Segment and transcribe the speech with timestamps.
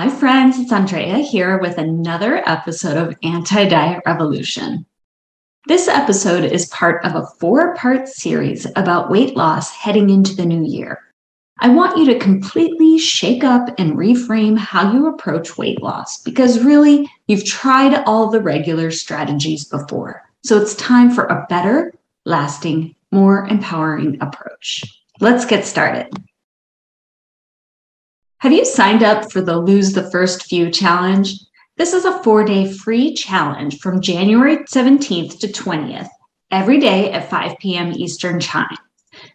[0.00, 0.60] Hi, friends.
[0.60, 4.86] It's Andrea here with another episode of Anti Diet Revolution.
[5.66, 10.46] This episode is part of a four part series about weight loss heading into the
[10.46, 11.00] new year.
[11.58, 16.62] I want you to completely shake up and reframe how you approach weight loss because
[16.62, 20.22] really, you've tried all the regular strategies before.
[20.44, 21.92] So it's time for a better,
[22.24, 24.84] lasting, more empowering approach.
[25.18, 26.06] Let's get started.
[28.40, 31.34] Have you signed up for the Lose the First Few challenge?
[31.76, 36.08] This is a four day free challenge from January 17th to 20th,
[36.52, 37.90] every day at 5 p.m.
[37.90, 38.76] Eastern Time.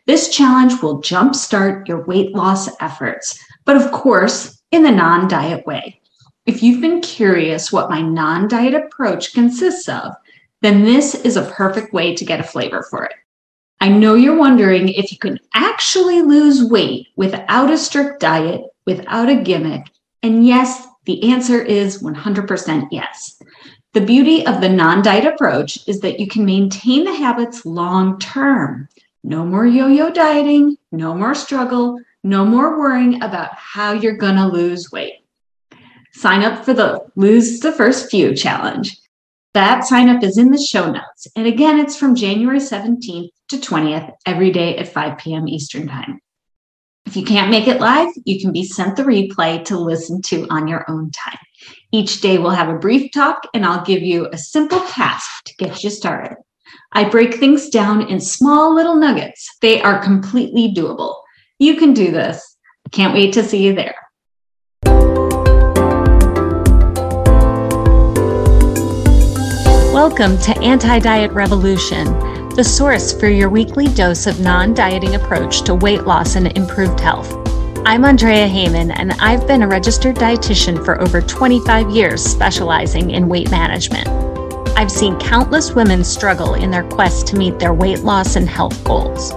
[0.08, 5.66] This challenge will jumpstart your weight loss efforts, but of course, in the non diet
[5.66, 6.00] way.
[6.46, 10.14] If you've been curious what my non diet approach consists of,
[10.62, 13.16] then this is a perfect way to get a flavor for it.
[13.84, 19.28] I know you're wondering if you can actually lose weight without a strict diet, without
[19.28, 19.92] a gimmick.
[20.22, 23.42] And yes, the answer is 100% yes.
[23.92, 28.20] The beauty of the non diet approach is that you can maintain the habits long
[28.20, 28.88] term.
[29.22, 34.38] No more yo yo dieting, no more struggle, no more worrying about how you're going
[34.38, 35.26] to lose weight.
[36.14, 38.98] Sign up for the Lose the First Few challenge.
[39.54, 41.28] That sign up is in the show notes.
[41.36, 45.48] And again, it's from January 17th to 20th, every day at 5 p.m.
[45.48, 46.20] Eastern Time.
[47.06, 50.48] If you can't make it live, you can be sent the replay to listen to
[50.50, 51.38] on your own time.
[51.92, 55.56] Each day we'll have a brief talk and I'll give you a simple task to
[55.58, 56.38] get you started.
[56.94, 59.48] I break things down in small little nuggets.
[59.62, 61.22] They are completely doable.
[61.60, 62.58] You can do this.
[62.92, 63.96] Can't wait to see you there.
[69.94, 72.06] Welcome to Anti Diet Revolution,
[72.56, 77.00] the source for your weekly dose of non dieting approach to weight loss and improved
[77.00, 77.32] health.
[77.86, 83.30] I'm Andrea Heyman, and I've been a registered dietitian for over 25 years, specializing in
[83.30, 84.08] weight management.
[84.76, 88.84] I've seen countless women struggle in their quest to meet their weight loss and health
[88.84, 89.32] goals.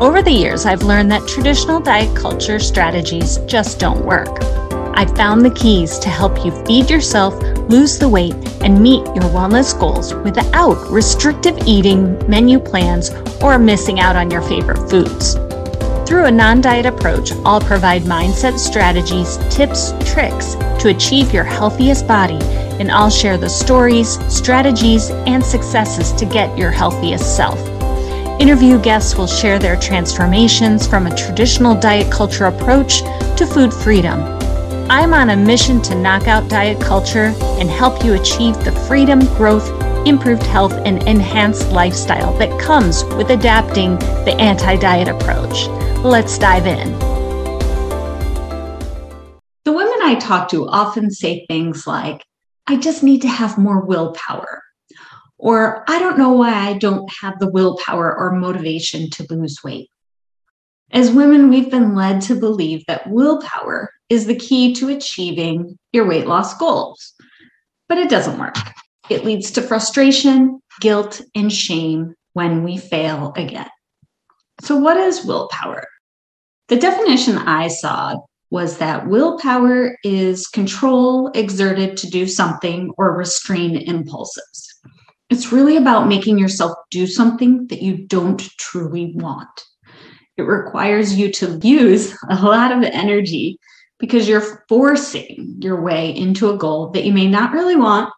[0.00, 4.57] Over the years, I've learned that traditional diet culture strategies just don't work.
[4.98, 9.30] I've found the keys to help you feed yourself, lose the weight, and meet your
[9.30, 15.34] wellness goals without restrictive eating, menu plans, or missing out on your favorite foods.
[16.04, 22.08] Through a non diet approach, I'll provide mindset strategies, tips, tricks to achieve your healthiest
[22.08, 22.40] body,
[22.80, 27.60] and I'll share the stories, strategies, and successes to get your healthiest self.
[28.40, 33.02] Interview guests will share their transformations from a traditional diet culture approach
[33.36, 34.37] to food freedom
[34.90, 39.20] I'm on a mission to knock out diet culture and help you achieve the freedom,
[39.36, 39.68] growth,
[40.06, 45.66] improved health, and enhanced lifestyle that comes with adapting the anti diet approach.
[46.02, 46.98] Let's dive in.
[49.64, 52.24] The women I talk to often say things like,
[52.66, 54.62] I just need to have more willpower.
[55.36, 59.90] Or I don't know why I don't have the willpower or motivation to lose weight.
[60.90, 66.06] As women, we've been led to believe that willpower is the key to achieving your
[66.06, 67.14] weight loss goals.
[67.88, 68.56] But it doesn't work.
[69.08, 73.70] It leads to frustration, guilt, and shame when we fail again.
[74.60, 75.84] So, what is willpower?
[76.68, 78.16] The definition I saw
[78.50, 84.74] was that willpower is control exerted to do something or restrain impulses.
[85.30, 89.64] It's really about making yourself do something that you don't truly want.
[90.36, 93.58] It requires you to use a lot of energy
[93.98, 98.12] because you're forcing your way into a goal that you may not really want.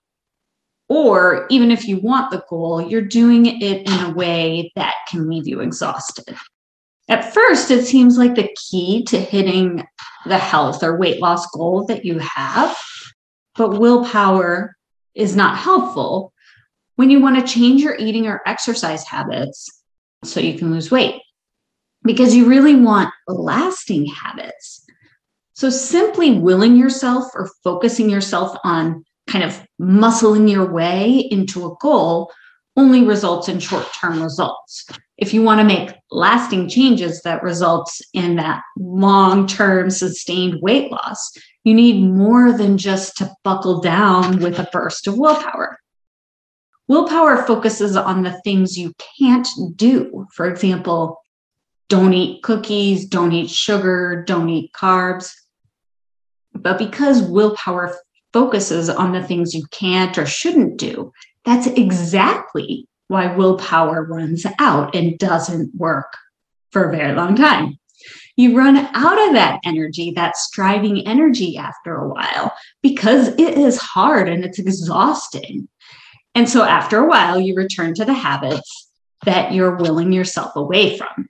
[0.89, 5.29] Or even if you want the goal, you're doing it in a way that can
[5.29, 6.37] leave you exhausted.
[7.09, 9.85] At first, it seems like the key to hitting
[10.27, 12.77] the health or weight loss goal that you have,
[13.57, 14.77] but willpower
[15.15, 16.33] is not helpful
[16.97, 19.83] when you want to change your eating or exercise habits
[20.23, 21.21] so you can lose weight
[22.03, 24.80] because you really want lasting habits
[25.61, 31.77] so simply willing yourself or focusing yourself on kind of muscling your way into a
[31.83, 32.33] goal
[32.79, 34.87] only results in short-term results.
[35.19, 41.31] If you want to make lasting changes that results in that long-term sustained weight loss,
[41.65, 45.79] you need more than just to buckle down with a burst of willpower.
[46.89, 49.47] Willpower focuses on the things you can't
[49.77, 50.27] do.
[50.33, 51.21] For example,
[51.91, 55.31] don't eat cookies, don't eat sugar, don't eat carbs.
[56.55, 57.95] But because willpower
[58.33, 61.13] focuses on the things you can't or shouldn't do,
[61.45, 66.13] that's exactly why willpower runs out and doesn't work
[66.71, 67.77] for a very long time.
[68.37, 73.79] you run out of that energy, that striving energy after a while, because it is
[73.79, 75.69] hard and it's exhausting.
[76.35, 78.91] And so after a while, you return to the habits
[79.27, 81.29] that you're willing yourself away from.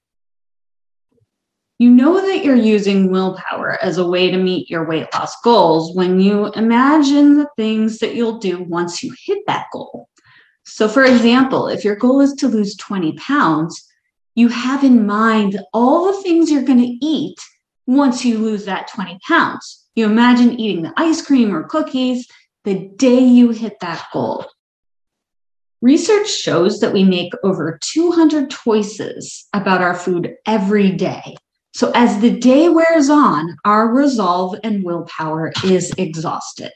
[1.81, 5.97] You know that you're using willpower as a way to meet your weight loss goals
[5.97, 10.07] when you imagine the things that you'll do once you hit that goal.
[10.67, 13.83] So, for example, if your goal is to lose 20 pounds,
[14.35, 17.39] you have in mind all the things you're going to eat
[17.87, 19.89] once you lose that 20 pounds.
[19.95, 22.29] You imagine eating the ice cream or cookies
[22.65, 24.45] the day you hit that goal.
[25.81, 31.37] Research shows that we make over 200 choices about our food every day.
[31.73, 36.73] So, as the day wears on, our resolve and willpower is exhausted.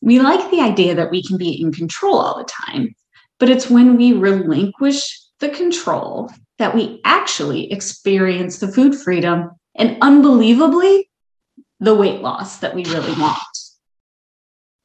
[0.00, 2.94] We like the idea that we can be in control all the time,
[3.38, 9.96] but it's when we relinquish the control that we actually experience the food freedom and
[10.00, 11.08] unbelievably
[11.80, 13.38] the weight loss that we really want.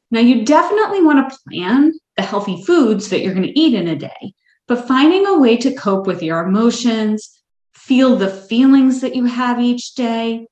[0.10, 3.88] Now, you definitely want to plan the healthy foods that you're going to eat in
[3.88, 4.34] a day,
[4.68, 7.37] but finding a way to cope with your emotions,
[7.88, 10.46] feel the feelings that you have each day,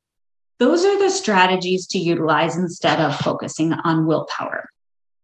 [0.57, 4.69] those are the strategies to utilize instead of focusing on willpower.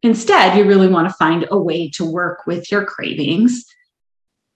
[0.03, 3.65] Instead, you really want to find a way to work with your cravings.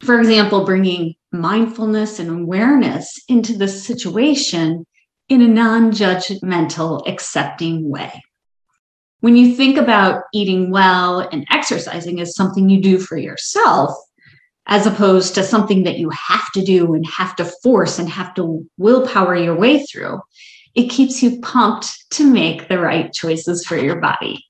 [0.02, 4.86] For example, bringing mindfulness and awareness into the situation
[5.30, 8.22] in a non judgmental, accepting way
[9.26, 13.96] when you think about eating well and exercising as something you do for yourself,
[14.68, 18.34] as opposed to something that you have to do and have to force and have
[18.36, 20.20] to willpower your way through,
[20.74, 24.44] it keeps you pumped to make the right choices for your body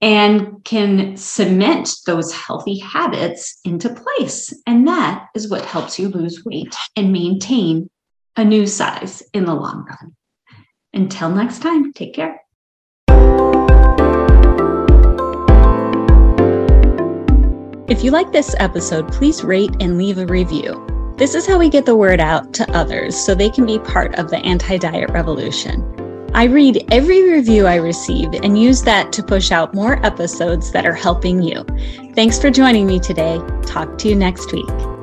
[0.00, 4.52] and can cement those healthy habits into place.
[4.66, 7.88] And that is what helps you lose weight and maintain
[8.36, 10.14] a new size in the long run.
[10.92, 12.43] Until next time, take care.
[17.94, 21.14] If you like this episode, please rate and leave a review.
[21.16, 24.16] This is how we get the word out to others so they can be part
[24.16, 26.28] of the anti diet revolution.
[26.34, 30.86] I read every review I receive and use that to push out more episodes that
[30.86, 31.64] are helping you.
[32.16, 33.40] Thanks for joining me today.
[33.62, 34.93] Talk to you next week.